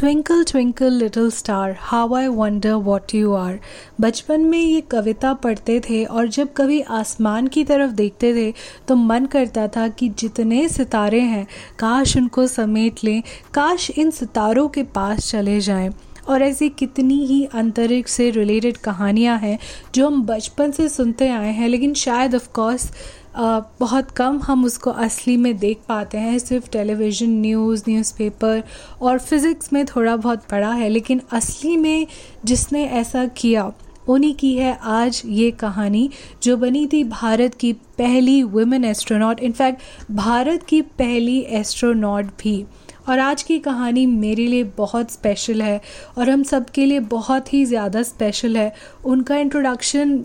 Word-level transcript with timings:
Twinkle 0.00 0.44
twinkle 0.44 0.92
little 0.92 1.30
star 1.30 1.76
how 1.80 2.14
I 2.14 2.26
wonder 2.26 2.72
what 2.72 3.14
you 3.14 3.32
are 3.34 3.58
बचपन 4.00 4.40
में 4.40 4.58
ये 4.58 4.80
कविता 4.80 5.32
पढ़ते 5.34 5.80
थे 5.80 6.04
और 6.04 6.28
जब 6.28 6.52
कभी 6.56 6.80
आसमान 6.80 7.46
की 7.46 7.64
तरफ़ 7.64 7.90
देखते 7.90 8.34
थे 8.34 8.54
तो 8.88 8.96
मन 8.96 9.26
करता 9.26 9.68
था 9.68 9.88
कि 9.88 10.08
जितने 10.08 10.68
सितारे 10.68 11.20
हैं, 11.20 11.46
काश 11.78 12.16
उनको 12.16 12.46
समेट 12.46 13.04
लें, 13.04 13.22
काश 13.54 13.90
इन 13.90 14.10
सितारों 14.10 14.68
के 14.68 14.82
पास 14.82 15.30
चले 15.30 15.60
जाएँ। 15.60 15.90
और 16.28 16.42
ऐसी 16.42 16.68
कितनी 16.68 17.24
ही 17.26 17.44
अंतरिक्ष 17.44 18.12
से 18.12 18.30
रिलेटेड 18.30 18.76
कहानियाँ 18.76 19.38
हैं, 19.38 19.58
जो 19.94 20.06
हम 20.06 20.22
बचपन 20.22 20.70
से 20.70 20.88
सुनते 20.88 21.28
आए 21.28 21.52
हैं, 21.52 21.68
लेकिन 21.68 21.94
शायद 21.94 22.34
ऑफ़ 22.34 22.48
कोर्स 22.52 22.90
बहुत 23.34 24.10
कम 24.10 24.38
हम 24.38 24.64
उसको 24.64 24.90
असली 24.90 25.36
में 25.36 25.56
देख 25.58 25.80
पाते 25.88 26.18
हैं, 26.18 26.38
सिर्फ़ 26.38 26.70
टेलीविज़न 26.70 27.30
न्यूज़ 27.40 27.82
न्यूज़पेपर 27.88 28.62
और 29.02 29.18
फिज़िक्स 29.18 29.72
में 29.72 29.84
थोड़ा 29.86 30.16
बहुत 30.16 30.44
पढ़ा 30.50 30.72
है, 30.72 30.88
लेकिन 30.88 31.20
असली 31.32 31.76
में 31.76 32.06
जिसने 32.44 32.84
ऐसा 32.86 33.24
किया, 33.26 33.70
उन्हीं 34.08 34.34
की 34.34 34.54
है 34.56 34.76
आज 34.82 35.22
ये 35.26 35.50
कहानी, 35.52 36.08
जो 36.42 36.56
बनी 36.56 36.86
थी 36.86 37.02
भारत 37.04 37.54
की 37.54 37.72
पहली 37.98 38.42
वुमेन 38.44 38.84
एस्ट्रोनॉट 38.84 39.40
इनफैक्ट 39.40 39.82
भारत 40.12 40.62
की 40.62 40.80
पहली 40.82 41.38
एस्ट्रोनॉट 41.52 42.26
भी। 42.42 42.64
और 43.08 43.18
आज 43.18 43.42
की 43.42 43.58
कहानी 43.58 44.04
मेरे 44.06 44.46
लिए 44.46 44.64
बहुत 44.76 45.10
स्पेशल 45.10 45.62
है 45.62 45.80
और 46.18 46.30
हम 46.30 46.42
सब 46.42 46.68
के 46.70 46.84
लिए 46.86 47.00
बहुत 47.08 47.52
ही 47.52 47.64
ज़्यादा 47.64 48.02
स्पेशल 48.02 48.56
है। 48.56 48.72
उनका 49.04 49.36
इंट्रोडक्शन 49.36 50.18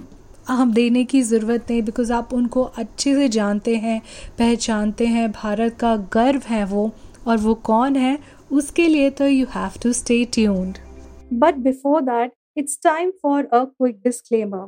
हम 0.48 0.74
देने 0.74 1.04
की 1.06 1.22
ज़रूरत 1.22 1.66
नहीं 1.70 1.82
बिकॉज़ 1.82 2.14
आप 2.14 2.34
उनको 2.34 2.64
अच्छे 2.64 3.14
से 3.16 3.30
जानते 3.30 3.76
हैं, 3.76 4.02
पहचानते 4.40 5.08
हैं, 5.08 5.32
भारत 5.32 5.78
का 5.80 5.96
गर्व 6.14 6.42
है 6.48 6.64
वो, 6.66 6.92
और 7.28 7.38
वो 7.38 7.54
कौन 7.54 7.96
है, 7.96 8.18
उसके 8.52 8.88
लिए 8.88 9.10
तो 9.10 9.28
you 9.28 9.46
have 9.46 9.72
to 9.84 9.94
stay 9.94 10.24
tuned 10.26 10.78
but 11.34 11.56
before 11.56 12.02
that 12.02 12.34
it's 12.58 12.80
time 12.84 13.12
for 13.22 13.44
a 13.44 13.64
quick 13.64 14.00
disclaimer 14.04 14.68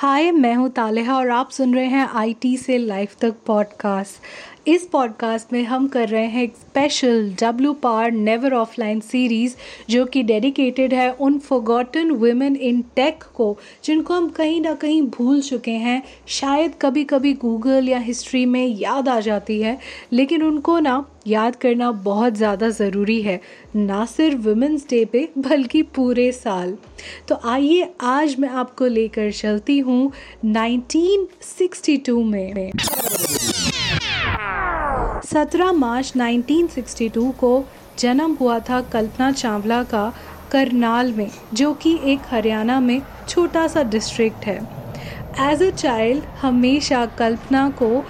हाय 0.00 0.30
मैं 0.30 0.54
हूँ 0.54 0.68
तालेहा 0.68 1.16
और 1.16 1.30
आप 1.30 1.50
सुन 1.50 1.74
रहे 1.74 1.86
हैं 1.86 2.06
आईटी 2.08 2.56
से 2.56 2.76
लाइफ 2.78 3.16
तक 3.20 3.34
पॉडकास्ट 3.46 4.22
इस 4.66 4.86
पॉडकास्ट 4.86 5.52
में 5.52 5.62
हम 5.64 5.88
कर 5.88 6.08
रहे 6.08 6.26
हैं 6.26 6.42
एक 6.42 6.56
स्पेशल 6.56 7.30
डब्ल्यू 7.40 7.72
पार 7.72 8.10
नेवर 8.10 8.52
ऑफलाइन 8.52 9.00
सीरीज़ 9.00 9.54
जो 9.90 10.04
कि 10.04 10.22
डेडिकेटेड 10.22 10.94
है 10.94 11.10
उन 11.12 11.38
फोगॉटन 11.38 12.10
वुमेन 12.10 12.56
इन 12.56 12.82
टेक 12.96 13.24
को, 13.34 13.58
जिनको 13.84 14.14
हम 14.14 14.28
कहीं 14.28 14.60
ना 14.60 14.74
कहीं 14.74 15.02
भूल 15.02 15.40
चुके 15.40 15.70
हैं। 15.70 16.02
शायद 16.26 16.72
कभी 16.82 17.04
कभी 17.04 17.32
गूगल 17.34 17.88
या 17.88 17.98
हिस्ट्री 17.98 18.46
में 18.46 18.66
याद 18.66 19.08
आ 19.08 19.20
जाती 19.20 19.60
है, 19.60 19.78
लेकिन 20.12 20.42
उनको 20.42 20.78
ना 20.78 21.04
याद 21.26 21.56
करना 21.56 21.90
बहुत 21.92 22.34
ज़्यादा 22.34 22.68
ज़रूरी 22.68 23.22
है, 23.22 23.40
ना 23.76 24.04
सिर्फ़ 24.06 24.38
वुमेंस 24.38 24.86
डे 24.90 25.04
पे, 25.04 25.28
बल्कि 25.38 25.82
पूरे 25.82 26.32
साल। 26.32 26.76
तो 27.28 27.40
आइए 27.44 27.92
आज 28.00 28.36
मैं 28.38 28.48
आपको 28.48 28.86
लेकर 28.86 29.32
चलती 29.32 29.78
हूँ 29.78 30.12
1962 30.44 32.22
में। 32.24 32.72
17 35.24 35.72
मार्च 35.72 36.12
1962 36.16 37.30
को 37.32 37.64
जन्म 37.98 38.34
हुआ 38.34 38.58
था 38.58 38.80
कल्पना 38.82 39.30
चावला 39.32 39.82
का 39.82 40.12
करनाल 40.52 41.12
में, 41.12 41.30
जो 41.54 41.72
कि 41.74 41.98
एक 42.04 42.20
हरियाणा 42.30 42.80
में 42.80 43.00
छोटा 43.28 43.66
सा 43.66 43.82
डिस्ट्रिक्ट 43.82 44.44
है। 44.44 44.56
एज 45.50 45.62
अ 45.62 45.70
चाइल्ड 45.70 46.24
हमेशा 46.42 47.04
कल्पना 47.18 47.68
को 47.70 48.02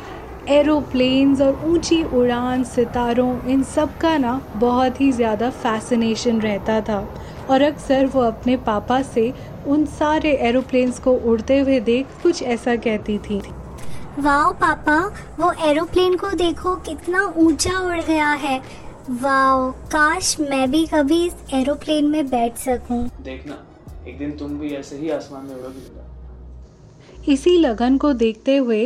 एरोप्लेन्स 0.48 1.40
और 1.40 1.60
ऊँची 1.64 2.02
उड़ान, 2.04 2.64
सितारों, 2.64 3.50
इन 3.50 3.62
सब 3.64 3.98
का 3.98 4.16
ना 4.18 4.40
बहुत 4.56 5.00
ही 5.00 5.12
ज़्यादा 5.12 5.50
फैसिनेशन 5.50 6.40
रहता 6.40 6.80
था। 6.80 7.06
और 7.50 7.62
अक्सर 7.62 8.06
वो 8.06 8.20
अपने 8.20 8.56
पापा 8.56 9.02
से 9.02 9.32
उन 9.66 9.84
सारे 9.84 10.32
एरोप्लेन्स 10.42 10.98
को 10.98 11.12
उड़ते 11.12 11.58
हुए 11.58 11.80
देख 11.80 12.20
कुछ 12.22 12.42
ऐसा 12.42 12.76
कहती 12.76 13.18
थी। 13.18 13.42
वाओ 14.18 14.52
पापा 14.52 14.96
वो 15.40 15.52
एरोप्लेन 15.64 16.16
को 16.16 16.30
देखो 16.30 16.74
कितना 16.76 17.24
ऊँचा 17.38 17.78
उड़ 17.80 18.00
गया 18.00 18.28
है। 18.28 18.58
वाओ 19.10 19.70
काश 19.86 20.36
मैं 20.40 20.70
भी 20.70 20.86
कभी 20.86 21.24
इस 21.26 21.34
एरोप्लेन 21.54 22.06
में 22.06 22.28
बैठ 22.30 22.56
सकूँ। 22.56 23.08
देखना 23.22 23.58
एक 24.08 24.18
दिन 24.18 24.36
तुम 24.36 24.58
भी 24.58 24.70
ऐसे 24.70 24.96
ही 24.96 25.10
आसमान 25.10 25.44
में 25.44 25.54
उड़ोगी। 25.54 27.32
इसी 27.32 27.56
लगन 27.58 27.96
को 27.98 28.12
देखते 28.12 28.56
हुए 28.56 28.80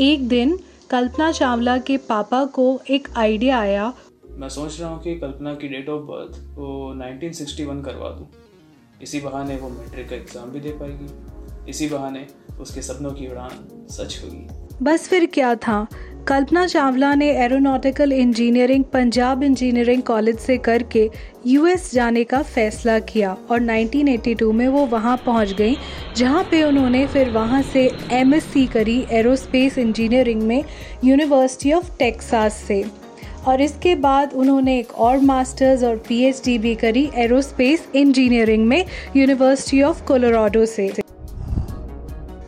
एक 0.00 0.28
दिन 0.28 0.58
कल्पना 0.90 1.30
चावला 1.32 1.76
के 1.78 1.96
पापा 1.96 2.44
को 2.44 2.80
एक 2.90 3.08
आइडिया 3.16 3.58
आया। 3.58 3.92
मैं 4.30 4.48
सोच 4.48 4.80
रहा 4.80 4.90
हूँ 4.90 5.02
कि 5.02 5.14
कल्पना 5.14 5.54
की 5.54 5.68
डेट 5.68 5.88
ऑफ़ 5.88 6.02
बर्थ 6.02 6.40
वो 6.58 6.94
1961 6.94 7.84
करवा 7.84 8.10
दूँ। 8.10 8.28
इसी 9.02 9.20
बहाने 9.20 9.56
वो 9.56 9.68
मैट्रिक 9.68 10.08
का 10.08 10.16
एग्ज़ाम 10.16 10.50
भी 10.50 10.60
दे 10.60 10.70
पाएगी। 10.70 11.70
इसी 11.70 11.88
बहाने 11.88 12.26
उसके 12.60 12.82
सपनों 12.82 13.10
की 13.10 13.26
उड़ान 13.26 13.86
सच 13.90 14.20
होगी। 14.24 14.46
बस 14.82 15.08
फिर 15.08 15.24
क्या 15.26 15.54
था? 15.54 15.86
कल्पना 16.28 16.66
चावला 16.66 17.14
ने 17.14 17.28
aeronautical 17.44 18.12
engineering, 18.12 18.84
Punjab 18.84 19.42
engineering 19.42 20.02
college 20.02 20.38
से 20.38 20.56
करके 20.58 21.08
यूएस 21.46 21.90
जाने 21.94 22.22
का 22.24 22.40
फैसला 22.42 22.98
किया 22.98 23.36
और 23.50 23.60
1982 23.60 24.52
में 24.52 24.66
वो 24.68 24.84
वहाँ 24.86 25.16
पहुँच 25.16 25.52
गई, 25.52 25.76
जहाँ 26.16 26.42
पे 26.50 26.62
उन्होंने 26.62 27.06
फिर 27.06 27.30
वहाँ 27.30 27.62
से 27.62 27.90
एमएससी 28.12 28.66
करी 28.66 29.04
एरोस्पेस 29.10 29.78
इंजीनियरिंग 29.78 30.42
में 30.42 30.64
यूनिवर्सिटी 31.04 31.72
ऑफ़ 31.72 31.90
टेक्सास 31.98 32.62
से। 32.68 32.84
और 33.46 33.60
इसके 33.60 33.94
बाद 33.96 34.32
उन्होंने 34.32 34.78
एक 34.78 34.92
और 34.92 35.18
मास्टर्स 35.18 35.84
और 35.84 35.96
पीएचडी 36.08 36.58
भी 36.58 36.74
करी 36.74 37.08
एरोस्पेस 37.16 37.88
इंजीनियरिंग 37.94 38.66
में 38.66 38.84
यूनिवर्सिटी 39.16 39.82
ऑफ़ 39.82 40.04
कोलोराडो 40.04 40.66
से। 40.66 40.92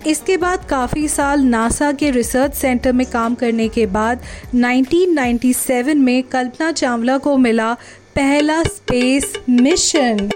इसके 0.07 0.37
बाद 0.37 0.65
काफ़ी 0.65 1.09
साल 1.09 1.41
नासा 1.41 1.93
के 1.93 2.11
रिसर्च 2.11 2.55
सेंटर 2.55 2.93
में 2.93 3.07
काम 3.07 3.35
करने 3.35 3.69
के 3.69 3.87
बाद 3.87 4.21
1997 4.55 5.95
में 5.95 6.23
कल्पना 6.23 6.73
चावला 6.73 7.19
को 7.19 7.37
मिला 7.37 7.73
पहला 8.15 8.63
स्पेस 8.63 9.33
मिशन। 9.51 10.31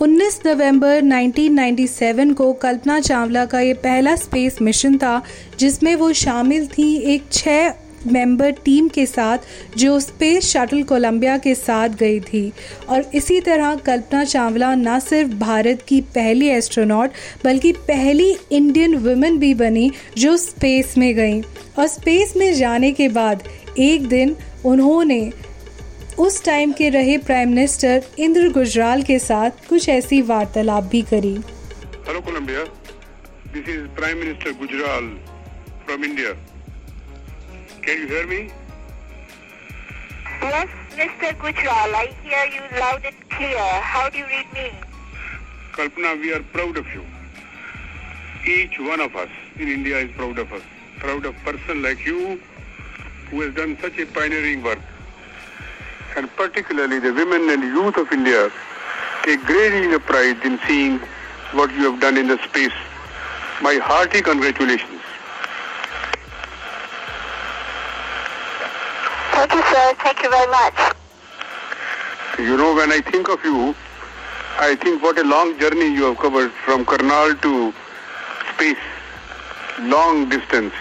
उन्नीस 0.00 0.40
नवंबर 0.46 1.02
1997 1.02 2.34
को 2.34 2.52
कल्पना 2.52 3.00
चावला 3.00 3.44
का 3.46 3.60
ये 3.60 3.74
पहला 3.74 4.16
स्पेस 4.16 4.62
मिशन 4.62 4.98
था, 4.98 5.22
जिसमें 5.58 5.94
वो 5.96 6.12
शामिल 6.12 6.66
थी 6.68 6.94
एक 7.14 7.24
छः 7.32 7.83
मेंबर 8.06 8.50
टीम 8.50 8.88
के 8.88 9.06
साथ, 9.06 9.38
जो 9.76 10.00
स्पेस 10.00 10.44
शटल 10.44 10.82
कोलंबिया 10.82 11.38
के 11.38 11.54
साथ 11.54 11.88
गई 11.88 12.20
थी। 12.20 12.52
और 12.88 13.10
इसी 13.14 13.40
तरह 13.40 13.74
कल्पना 13.74 14.24
चावला 14.24 14.74
न 14.74 14.98
सिर्फ़ 14.98 15.30
भारत 15.30 15.82
की 15.88 16.00
पहली 16.00 16.48
एस्ट्रोनॉट 16.48 17.10
बल्कि 17.44 17.72
पहली 17.72 18.36
इंडियन 18.52 18.94
वुमेन 18.94 19.38
भी 19.38 19.54
बनी, 19.54 19.90
जो 20.18 20.36
स्पेस 20.36 20.98
में 20.98 21.14
गई। 21.14 21.40
और 21.78 21.86
स्पेस 21.86 22.36
में 22.36 22.54
जाने 22.54 22.92
के 22.92 23.08
बाद, 23.08 23.42
एक 23.78 24.08
दिन 24.08 24.36
उन्होंने 24.64 25.32
उस 26.18 26.44
टाइम 26.44 26.72
के 26.72 26.88
रहे 26.88 27.18
प्राइम 27.18 27.48
मिनिस्टर 27.48 28.02
इंद्र 28.18 28.48
गुजराल 28.48 29.02
के 29.02 29.18
साथ 29.18 29.50
कुछ 29.68 29.88
ऐसी 29.88 30.22
वार्तालाप 30.22 30.84
भी 30.84 31.02
करी। 31.02 31.34
Hello 32.08 32.20
Columbia 32.20 32.64
this 33.54 33.68
is 33.68 33.80
prime 33.80 34.18
minister 34.18 34.50
Gujral 34.50 35.04
from 35.86 36.04
India 36.04 36.43
Can 37.84 37.98
you 37.98 38.06
hear 38.06 38.26
me? 38.26 38.50
Yes, 40.40 40.68
Mr. 40.92 41.36
Gujral, 41.36 41.94
I 41.94 42.14
hear 42.22 42.46
you 42.46 42.80
loud 42.80 43.04
and 43.04 43.28
clear. 43.28 43.58
How 43.58 44.08
do 44.08 44.16
you 44.16 44.26
read 44.26 44.50
me? 44.54 44.72
Kalpana, 45.72 46.18
we 46.18 46.32
are 46.32 46.42
proud 46.44 46.78
of 46.78 46.86
you. 46.94 47.04
Each 48.46 48.78
one 48.78 49.00
of 49.00 49.14
us 49.16 49.28
in 49.58 49.68
India 49.68 49.98
is 49.98 50.10
proud 50.12 50.38
of 50.38 50.50
us. 50.54 50.62
Proud 50.98 51.26
of 51.26 51.36
a 51.36 51.38
person 51.40 51.82
like 51.82 52.06
you 52.06 52.40
who 53.28 53.42
has 53.42 53.54
done 53.54 53.76
such 53.82 53.98
a 53.98 54.06
pioneering 54.06 54.62
work. 54.62 54.80
And 56.16 56.34
particularly 56.36 57.00
the 57.00 57.12
women 57.12 57.50
and 57.50 57.62
youth 57.64 57.98
of 57.98 58.10
India 58.12 58.50
take 59.24 59.44
great 59.44 59.70
deal 59.82 59.94
of 59.94 60.02
pride 60.06 60.42
in 60.42 60.58
seeing 60.66 61.00
what 61.52 61.70
you 61.72 61.90
have 61.90 62.00
done 62.00 62.16
in 62.16 62.28
the 62.28 62.38
space. 62.48 62.78
My 63.60 63.74
hearty 63.76 64.22
congratulations. 64.22 65.02
Sir. 69.74 69.94
Thank 70.04 70.22
you 70.22 70.30
very 70.30 70.50
much. 70.50 70.78
You 72.38 72.56
know, 72.56 72.74
when 72.74 72.92
I 72.92 73.00
think 73.00 73.28
of 73.28 73.44
you, 73.44 73.74
I 74.58 74.76
think 74.76 75.02
what 75.02 75.18
a 75.18 75.24
long 75.24 75.58
journey 75.58 75.88
you 75.92 76.04
have 76.04 76.18
covered 76.18 76.52
from 76.64 76.84
Karnal 76.84 77.34
to 77.34 77.74
space, 78.54 78.84
long 79.80 80.28
distance. 80.28 80.74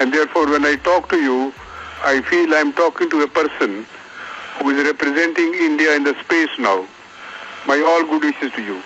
And 0.00 0.12
therefore, 0.12 0.46
when 0.50 0.64
I 0.66 0.76
talk 0.76 1.08
to 1.08 1.16
you, 1.16 1.54
I 2.04 2.20
feel 2.22 2.54
I'm 2.54 2.72
talking 2.74 3.08
to 3.10 3.22
a 3.22 3.28
person 3.28 3.86
who 4.58 4.70
is 4.70 4.84
representing 4.84 5.54
India 5.54 5.94
in 5.96 6.04
the 6.04 6.14
space 6.24 6.50
now. 6.58 6.86
My 7.66 7.80
all 7.80 8.04
good 8.04 8.24
wishes 8.24 8.52
to 8.52 8.62
you. 8.62 8.82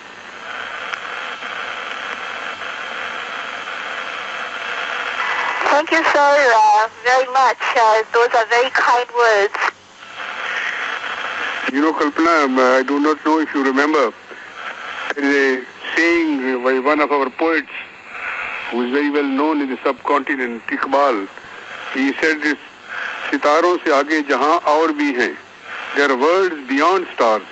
Thank 5.77 5.91
you 5.91 6.03
sir. 6.05 6.09
uh, 6.09 6.89
very 7.03 7.31
much. 7.33 7.61
Uh, 7.75 8.01
those 8.11 8.33
are 8.33 8.47
very 8.47 8.71
kind 8.71 9.07
words. 9.15 9.53
You 11.71 11.81
know, 11.81 11.93
Kalpana, 11.93 12.45
um, 12.45 12.57
uh, 12.57 12.79
I 12.79 12.81
do 12.81 12.99
not 12.99 13.23
know 13.23 13.37
if 13.39 13.53
you 13.53 13.63
remember, 13.63 14.11
there 15.13 15.23
is 15.23 15.63
a 15.63 15.95
saying 15.95 16.63
by 16.63 16.79
one 16.79 16.99
of 16.99 17.11
our 17.11 17.29
poets 17.29 17.69
who 18.71 18.85
is 18.85 18.91
very 18.91 19.11
well 19.11 19.27
known 19.27 19.61
in 19.61 19.69
the 19.69 19.77
subcontinent, 19.83 20.65
Iqbal. 20.65 21.27
He 21.93 22.11
said 22.13 22.41
this, 22.41 22.57
Sitaron 23.29 23.77
se 23.83 23.91
aage 23.91 24.27
jahan 24.27 24.59
aur 24.65 24.87
bhi 24.87 25.13
hai, 25.15 25.37
There 25.95 26.09
are 26.11 26.17
worlds 26.17 26.67
beyond 26.67 27.05
stars. 27.13 27.43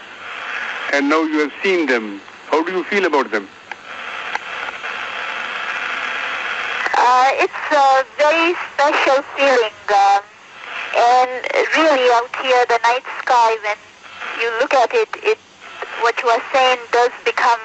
And 0.94 1.10
now 1.10 1.22
you 1.22 1.42
have 1.42 1.54
seen 1.62 1.86
them. 1.86 2.20
How 2.48 2.64
do 2.64 2.72
you 2.72 2.84
feel 2.86 3.06
about 3.06 3.30
them? 3.30 3.48
Uh, 6.98 7.30
it's 7.38 7.54
uh, 7.72 8.04
very 8.26 8.58
special 8.74 9.22
feeling. 9.38 9.78
Um, 9.94 10.22
and 10.98 11.30
really 11.78 12.10
out 12.18 12.34
here, 12.42 12.66
the 12.66 12.80
night 12.82 13.06
sky, 13.22 13.54
when 13.62 13.78
you 14.42 14.50
look 14.60 14.74
at 14.74 14.92
it, 14.94 15.10
it 15.22 15.38
what 16.02 16.18
you 16.24 16.30
are 16.30 16.42
saying 16.52 16.80
does 16.92 17.14
become 17.24 17.62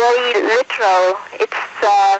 very 0.00 0.40
literal. 0.40 1.20
It's 1.36 1.64
uh, 1.84 2.18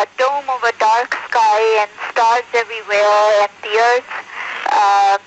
a 0.00 0.06
dome 0.16 0.48
of 0.48 0.64
a 0.64 0.72
dark 0.80 1.12
sky 1.28 1.60
and 1.84 1.90
stars 2.08 2.48
everywhere, 2.54 3.44
and 3.44 3.52
the 3.60 3.74
earth 3.76 4.12
uh, 4.72 5.18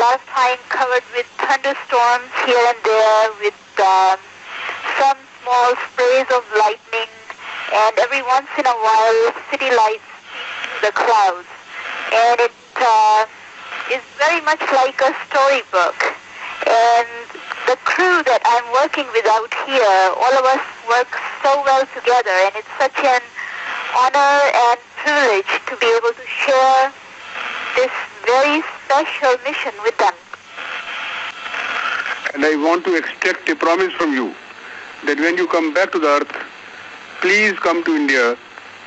of 0.00 0.20
time 0.32 0.60
covered 0.72 1.04
with 1.12 1.28
thunderstorms 1.36 2.32
here 2.48 2.64
and 2.64 2.80
there, 2.80 3.28
with 3.44 3.60
um, 3.76 4.16
some 4.96 5.20
small 5.42 5.70
sprays 5.92 6.28
of 6.32 6.42
lightning, 6.56 7.12
and 7.76 7.98
every 7.98 8.22
once 8.22 8.48
in 8.56 8.64
a 8.64 8.76
while, 8.80 9.20
city 9.52 9.68
lights 9.76 10.09
the 10.82 10.92
clouds, 10.92 11.48
and 12.12 12.40
it 12.40 12.52
uh, 12.76 13.26
is 13.92 14.02
very 14.18 14.40
much 14.42 14.60
like 14.72 15.00
a 15.00 15.12
storybook. 15.28 15.98
And 16.66 17.08
the 17.66 17.76
crew 17.84 18.22
that 18.24 18.42
I'm 18.44 18.66
working 18.72 19.06
with 19.12 19.26
out 19.26 19.52
here, 19.66 20.00
all 20.16 20.34
of 20.36 20.44
us 20.44 20.64
work 20.88 21.12
so 21.42 21.62
well 21.64 21.84
together, 21.94 22.34
and 22.48 22.52
it's 22.56 22.74
such 22.78 22.98
an 23.04 23.22
honor 23.96 24.36
and 24.68 24.78
privilege 25.02 25.52
to 25.68 25.76
be 25.76 25.88
able 25.96 26.12
to 26.12 26.26
share 26.26 26.92
this 27.76 27.92
very 28.26 28.62
special 28.84 29.36
mission 29.44 29.72
with 29.82 29.96
them. 29.98 30.14
and 32.34 32.44
I 32.44 32.54
want 32.56 32.84
to 32.84 32.94
extract 32.96 33.48
a 33.48 33.56
promise 33.56 33.92
from 33.94 34.12
you 34.14 34.34
that 35.06 35.18
when 35.18 35.36
you 35.36 35.46
come 35.48 35.74
back 35.74 35.90
to 35.92 35.98
the 35.98 36.06
earth 36.06 36.32
please 37.20 37.58
come 37.58 37.82
to 37.84 37.94
India 37.94 38.36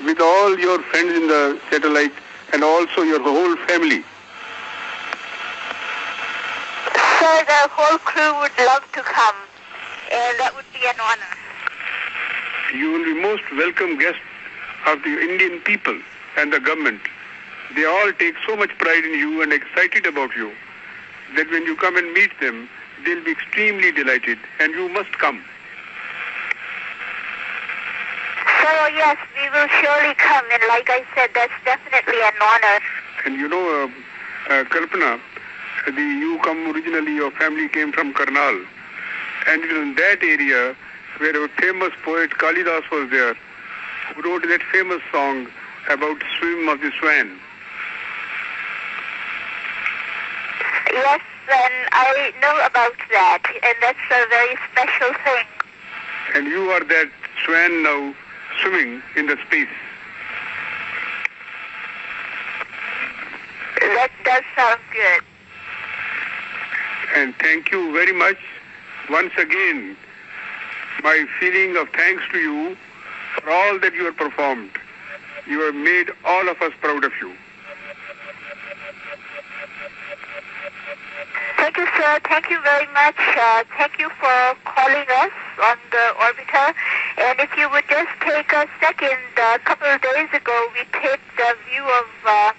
with 0.05 0.19
all 0.19 0.57
your 0.59 0.81
friends 0.83 1.13
in 1.13 1.27
the 1.27 1.59
satellite 1.69 2.13
and 2.53 2.63
also 2.63 3.01
your 3.03 3.21
whole 3.21 3.55
family 3.67 4.03
Sir, 7.19 7.43
the 7.45 7.69
whole 7.71 7.97
crew 7.99 8.39
would 8.41 8.51
love 8.67 8.83
to 8.91 9.01
come, 9.01 9.35
and 10.11 10.39
that 10.39 10.51
would 10.55 10.65
be 10.73 10.85
an 10.85 10.95
honor. 10.99 11.33
you 12.75 12.91
will 12.91 13.03
be 13.05 13.13
most 13.13 13.43
welcome 13.55 13.97
guest 13.97 14.19
of 14.87 15.01
the 15.03 15.21
Indian 15.21 15.59
people 15.61 15.97
and 16.37 16.51
the 16.51 16.59
government. 16.59 16.99
They 17.75 17.85
all 17.85 18.11
take 18.13 18.35
so 18.45 18.55
much 18.57 18.71
pride 18.77 19.05
in 19.05 19.13
you 19.13 19.41
and 19.41 19.53
excited 19.53 20.05
about 20.05 20.35
you 20.35 20.51
that 21.35 21.49
when 21.49 21.63
you 21.65 21.75
come 21.77 21.95
and 21.97 22.11
meet 22.13 22.31
them, 22.41 22.67
they'll 23.05 23.23
be 23.23 23.31
extremely 23.31 23.91
delighted 23.91 24.37
and 24.59 24.73
you 24.73 24.89
must 24.89 25.11
come. 25.13 25.41
So 28.63 28.69
yes, 28.95 29.17
we 29.35 29.49
will 29.49 29.67
surely 29.67 30.15
come, 30.15 30.45
and 30.53 30.63
like 30.69 30.89
I 30.89 31.03
said, 31.13 31.31
that's 31.35 31.51
definitely 31.65 32.21
an 32.23 32.31
honor. 32.41 32.79
And 33.25 33.35
you 33.35 33.49
know, 33.49 33.59
uh, 33.59 34.53
uh, 34.53 34.63
Kalpana, 34.63 35.19
the, 35.85 36.01
you 36.01 36.39
come 36.45 36.71
originally, 36.71 37.13
your 37.13 37.31
family 37.31 37.67
came 37.67 37.91
from 37.91 38.13
Karnal. 38.13 38.63
And 39.47 39.65
it 39.65 39.73
was 39.73 39.81
in 39.81 39.95
that 39.95 40.23
area 40.23 40.77
where 41.17 41.43
a 41.43 41.49
famous 41.59 41.91
poet 42.05 42.31
Kalidas 42.31 42.89
was 42.89 43.09
there, 43.11 43.35
who 44.15 44.21
wrote 44.23 44.43
that 44.47 44.61
famous 44.71 45.01
song 45.11 45.47
about 45.89 46.23
swim 46.39 46.69
of 46.69 46.79
the 46.79 46.91
swan. 47.01 47.37
Yes, 50.89 51.19
and 51.51 51.73
I 51.91 52.31
know 52.41 52.65
about 52.65 52.95
that, 53.11 53.43
and 53.61 53.75
that's 53.81 54.07
a 54.09 54.25
very 54.29 54.55
special 54.71 55.11
thing. 55.25 55.47
And 56.35 56.47
you 56.47 56.71
are 56.71 56.83
that 56.85 57.09
swan 57.43 57.83
now 57.83 58.15
swimming 58.63 59.01
in 59.15 59.27
the 59.27 59.37
space. 59.45 59.67
That 63.79 64.09
does 64.23 64.43
sound 64.55 64.79
good. 64.91 65.23
And 67.15 67.35
thank 67.35 67.71
you 67.71 67.91
very 67.91 68.13
much. 68.13 68.37
Once 69.09 69.33
again, 69.37 69.97
my 71.03 71.25
feeling 71.39 71.75
of 71.75 71.89
thanks 71.89 72.23
to 72.31 72.39
you 72.39 72.77
for 73.35 73.51
all 73.51 73.79
that 73.79 73.93
you 73.93 74.05
have 74.05 74.15
performed. 74.15 74.71
You 75.45 75.59
have 75.61 75.75
made 75.75 76.09
all 76.23 76.47
of 76.47 76.61
us 76.61 76.71
proud 76.79 77.03
of 77.03 77.11
you. 77.21 77.33
Thank 81.57 81.77
you, 81.77 81.85
sir. 81.97 82.19
Thank 82.27 82.49
you 82.49 82.61
very 82.61 82.87
much. 82.93 83.15
Uh, 83.17 83.63
thank 83.77 83.99
you 83.99 84.09
for 84.19 84.55
calling 84.65 85.05
us 85.21 85.31
on 85.61 85.77
the 85.91 86.05
orbiter. 86.17 86.73
And 87.17 87.39
if 87.39 87.55
you 87.57 87.69
would 87.69 87.87
just 87.89 88.13
take 88.21 88.51
a 88.53 88.67
second, 88.79 89.19
a 89.37 89.59
couple 89.59 89.87
of 89.87 90.01
days 90.01 90.29
ago, 90.33 90.57
we 90.73 90.81
taped 90.99 91.37
a 91.39 91.53
view 91.69 91.83
of 91.83 92.07
uh, 92.25 92.51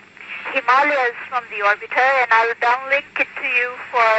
Himalayas 0.52 1.16
from 1.28 1.44
the 1.50 1.64
orbiter, 1.64 2.10
and 2.22 2.30
I'll 2.30 2.54
downlink 2.60 3.08
it 3.18 3.28
to 3.40 3.46
you 3.46 3.70
for 3.90 4.12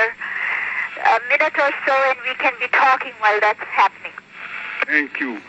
a 1.06 1.20
minute 1.30 1.56
or 1.58 1.72
so, 1.86 1.94
and 2.10 2.18
we 2.28 2.36
can 2.36 2.54
be 2.60 2.68
talking 2.68 3.14
while 3.20 3.40
that's 3.40 3.68
happening. 3.80 4.14
Thank 4.86 5.20
you. 5.20 5.42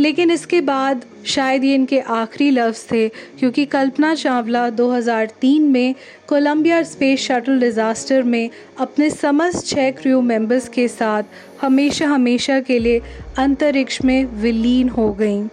लेकिन 0.00 0.30
इसके 0.30 0.60
बाद 0.66 1.04
शायद 1.28 1.64
ये 1.64 1.74
इनके 1.74 1.98
आखिरी 2.16 2.50
लफ्ज़ 2.50 2.84
थे 2.90 3.08
क्योंकि 3.38 3.64
कल्पना 3.74 4.14
चावला 4.22 4.68
2003 4.76 5.60
में 5.72 5.94
कोलंबिया 6.30 6.82
स्पेस 6.82 7.20
शटल 7.20 7.58
डिज़ास्टर 7.60 8.22
में 8.22 8.50
अपने 8.80 9.08
समस्त 9.10 9.66
छः 9.66 9.90
क्रू 9.90 10.20
मेंबर्स 10.22 10.68
के 10.68 10.86
साथ 10.88 11.22
हमेशा 11.62 12.06
हमेशा 12.06 12.58
के 12.60 12.78
लिए 12.78 13.00
अंतरिक्ष 13.38 14.00
में 14.04 14.24
विलीन 14.42 14.88
हो 14.88 15.12
गईं। 15.12 15.48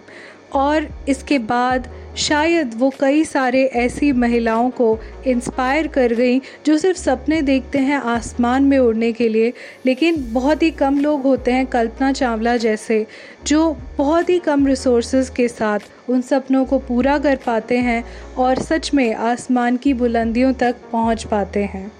और 0.54 0.86
इसके 1.08 1.38
बाद 1.38 1.88
शायद 2.16 2.74
वो 2.76 2.92
कई 3.00 3.24
सारे 3.24 3.64
ऐसी 3.64 4.12
महिलाओं 4.12 4.70
को 4.70 4.98
इंस्पायर 5.26 5.86
कर 5.86 6.12
गई 6.12 6.38
जो 6.66 6.78
सिर्फ़ 6.78 6.98
सपने 6.98 7.42
देखते 7.42 7.78
हैं 7.78 7.96
आसमान 7.96 8.64
में 8.64 8.78
उड़ने 8.78 9.12
के 9.12 9.28
लिए, 9.28 9.52
लेकिन 9.86 10.32
बहुत 10.32 10.62
ही 10.62 10.70
कम 10.70 10.98
लोग 11.00 11.22
होते 11.22 11.52
हैं 11.52 11.66
कल्पना 11.66 12.12
चावला 12.12 12.56
जैसे, 12.56 13.06
जो 13.46 13.76
बहुत 13.98 14.30
ही 14.30 14.38
कम 14.38 14.66
रिसोर्स 14.66 15.30
के 15.30 15.48
साथ 15.48 16.10
उन 16.10 16.20
सपनों 16.20 16.64
को 16.64 16.78
पूरा 16.78 17.18
कर 17.18 17.36
पाते 17.36 17.78
हैं 17.78 18.04
और 18.36 18.58
सच 18.58 18.90
में 18.94 19.14
आसमान 19.14 19.76
की 19.76 19.94
बुलंदियों 19.94 20.52
तक 20.52 20.76
पहुँच 20.92 21.24
पाते 21.24 21.64
हैं। 21.64 21.90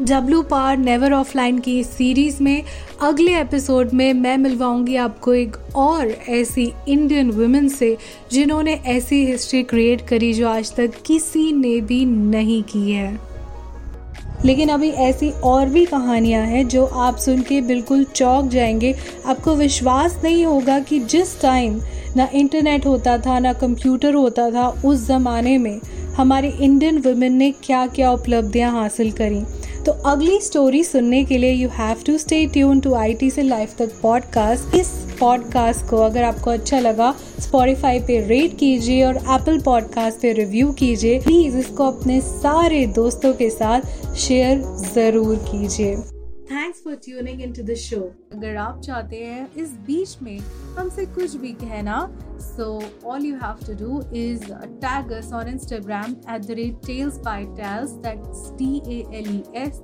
डब्लू 0.00 0.42
पार 0.42 0.76
नेवर 0.76 1.12
ऑफलाइन 1.12 1.58
की 1.58 1.84
सीरीज़ 1.84 2.42
में 2.42 2.62
अगले 3.02 3.40
एपिसोड 3.40 3.90
में 3.94 4.14
मैं 4.14 4.36
मिलवाऊँगी 4.38 4.96
आपको 4.96 5.34
एक 5.34 5.56
और 5.76 6.08
ऐसी 6.28 6.72
इंडियन 6.88 7.30
वुमेन 7.30 7.68
से, 7.68 7.96
जिन्होंने 8.32 8.74
ऐसी 8.74 9.26
हिस्ट्री 9.26 9.62
क्रिएट 9.62 10.00
करी 10.00 10.32
जो 10.32 10.48
आज 10.48 10.74
तक 10.74 10.90
किसी 11.06 11.52
ने 11.52 11.80
भी 11.80 12.04
नहीं 12.04 12.62
की 12.62 12.90
है। 12.90 13.18
लेकिन 14.44 14.68
अभी 14.68 14.90
ऐसी 14.90 15.30
और 15.30 15.68
भी 15.68 15.84
कहानियाँ 15.84 16.46
हैं 16.46 16.68
जो 16.68 16.86
आप 16.86 17.16
सुन 17.16 17.42
के 17.42 17.60
बिल्कुल 17.60 18.04
चौंक 18.04 18.50
जाएँगे। 18.50 18.94
आपको 19.26 19.54
विश्वास 19.54 20.20
नहीं 20.24 20.46
होगा 20.46 20.80
कि 20.80 20.98
जिस 20.98 21.40
टाइम 21.40 21.80
ना 22.16 22.28
इंटरनेट 22.34 22.86
होता 22.86 23.18
था, 23.18 23.38
ना 23.38 23.52
कंप्यूटर 23.52 24.14
होता 24.14 24.50
था, 24.50 24.68
उस 24.68 25.06
ज़माने 25.06 25.58
में 25.58 25.80
हमारे 26.16 26.48
इंडियन 26.60 26.98
वुमेन 26.98 27.32
ने 27.32 27.50
क्या 27.50 27.86
क्या 27.86 28.12
उपलब्धियाँ 28.12 28.72
हासिल 28.72 29.12
करी। 29.12 29.42
तो 29.88 29.92
अगली 29.92 30.40
स्टोरी 30.40 30.82
सुनने 30.84 31.24
के 31.24 31.36
लिए 31.38 31.52
you 31.52 31.68
have 31.68 32.02
to 32.06 32.16
stay 32.18 32.44
tune 32.46 32.80
to 32.80 32.92
I 32.94 33.14
T 33.14 33.30
से 33.30 33.42
लाइफ 33.42 33.74
तक 33.78 33.92
पॉडकास्ट 34.02 34.74
इस 34.74 34.88
पॉडकास्ट 35.20 35.88
को 35.90 35.96
अगर 35.96 36.22
आपको 36.22 36.50
अच्छा 36.50 36.80
लगा 36.80 37.14
स्पॉटिफाई 37.40 38.00
पे 38.00 38.20
रेट 38.20 38.58
कीजिए 38.58 39.04
और 39.04 39.16
एप्पल 39.16 39.60
पॉडकास्ट 39.60 40.20
पे 40.20 40.32
रिव्यू 40.32 40.72
कीजिए. 40.72 41.18
प्लीज़ 41.20 41.56
इसको 41.56 41.84
अपने 41.84 42.20
सारे 42.20 42.86
दोस्तों 42.86 43.32
के 43.32 43.50
साथ 43.50 44.14
शेयर 44.16 44.62
ज़रूर 44.94 45.36
कीजिए. 45.36 45.96
Thanks 46.58 46.82
for 46.84 46.94
tuning 47.04 47.42
in 47.42 47.52
to 47.52 47.62
the 47.62 47.74
show 47.78 48.00
अगर 48.32 48.56
आप 48.56 48.80
चाहते 48.82 49.24
हैं 49.24 49.52
इस 49.62 49.72
बीच 49.86 50.16
में 50.22 50.38
हमसे 50.78 51.06
कुछ 51.14 51.36
भी 51.36 51.52
कहना 51.62 52.00
so 52.40 52.68
all 53.06 53.26
you 53.26 53.36
have 53.44 53.64
to 53.66 53.74
do 53.84 54.02
is 54.18 54.44
tag 54.84 55.12
us 55.12 55.32
on 55.32 55.48
Instagram 55.48 56.16
at 56.34 56.46
the 56.46 56.60
rate 56.60 56.84
tales 56.86 57.18
by 57.24 57.44
tales 57.56 57.90
that's 58.06 58.50
T 58.58 58.76
A 58.88 59.02
L 59.18 59.34
E 59.36 59.42
S 59.62 59.82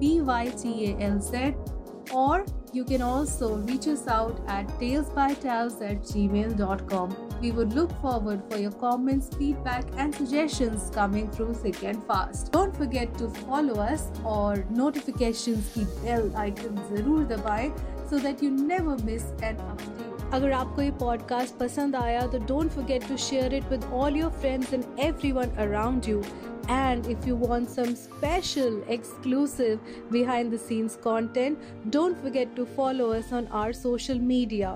B 0.00 0.18
Y 0.22 0.50
T 0.62 0.72
A 0.84 0.96
L 1.06 1.18
Z 1.30 1.76
or 2.10 2.44
you 2.72 2.84
can 2.84 3.02
also 3.02 3.56
reach 3.58 3.86
us 3.86 4.06
out 4.08 4.40
at 4.48 4.66
talesbytales 4.80 5.80
at 5.82 6.02
gmail.com. 6.02 7.27
We 7.41 7.51
would 7.51 7.73
look 7.73 7.91
forward 8.01 8.43
for 8.49 8.57
your 8.57 8.71
comments, 8.83 9.29
feedback, 9.37 9.85
and 9.97 10.15
suggestions 10.15 10.89
coming 10.97 11.29
through 11.31 11.53
thick 11.55 11.83
and 11.83 12.03
fast. 12.11 12.51
Don't 12.53 12.75
forget 12.75 13.17
to 13.17 13.27
follow 13.39 13.81
us 13.87 14.05
or 14.23 14.63
notifications 14.81 15.73
की 15.73 15.85
bell 16.05 16.31
icon 16.45 16.79
जरूर 16.93 17.25
दबाएं 17.33 17.71
so 18.09 18.19
that 18.27 18.41
you 18.41 18.51
never 18.51 18.97
miss 19.09 19.27
an 19.49 19.61
update. 19.73 20.13
अगर 20.33 20.51
आपको 20.51 20.81
ये 20.81 20.91
podcast 20.99 21.57
पसंद 21.57 21.95
आया 21.95 22.25
तो 22.27 22.37
don't 22.47 22.71
forget 22.71 23.07
to 23.07 23.17
share 23.25 23.53
it 23.55 23.69
with 23.71 23.83
all 23.93 24.15
your 24.17 24.31
friends 24.39 24.73
and 24.73 24.83
everyone 24.99 25.49
around 25.65 26.07
you 26.09 26.21
and 26.69 27.07
if 27.07 27.25
you 27.27 27.35
want 27.35 27.69
some 27.69 27.95
special, 27.95 28.81
exclusive, 28.87 29.79
behind 30.11 30.51
the 30.51 30.57
scenes 30.57 30.97
content, 31.05 31.57
don't 31.89 32.19
forget 32.25 32.55
to 32.55 32.65
follow 32.65 33.11
us 33.11 33.31
on 33.31 33.47
our 33.47 33.73
social 33.73 34.17
media, 34.17 34.69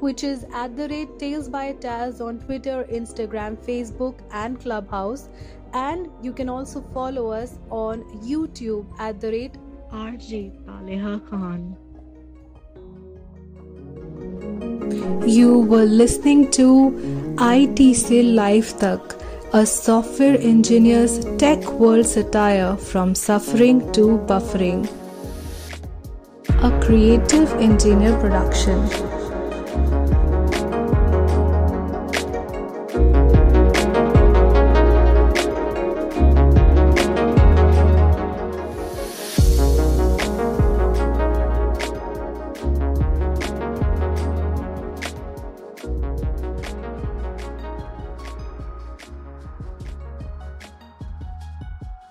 which 0.00 0.24
is 0.24 0.44
at 0.52 0.76
the 0.76 0.88
rate 0.88 1.18
Tales 1.18 1.48
by 1.48 1.72
Taz 1.74 2.20
on 2.20 2.38
Twitter, 2.40 2.86
Instagram, 2.92 3.56
Facebook, 3.56 4.20
and 4.32 4.60
Clubhouse. 4.60 5.28
And 5.72 6.08
you 6.22 6.32
can 6.32 6.48
also 6.48 6.80
follow 6.94 7.30
us 7.30 7.58
on 7.70 8.04
YouTube 8.24 8.86
at 8.98 9.20
the 9.20 9.30
rate 9.30 9.54
RJ 9.92 10.64
Taleha 10.64 11.20
Khan. 11.28 11.76
You 15.26 15.58
were 15.58 15.84
listening 15.84 16.50
to 16.52 16.90
ITC 17.36 18.34
Life 18.34 18.78
Tak 18.78 19.16
a 19.52 19.64
software 19.64 20.38
engineer's 20.38 21.24
tech 21.38 21.64
world 21.80 22.04
satire 22.04 22.76
from 22.76 23.14
suffering 23.14 23.80
to 23.92 24.18
buffering. 24.26 24.86
A 26.62 26.70
creative 26.84 27.50
engineer 27.54 28.18
production. 28.20 29.15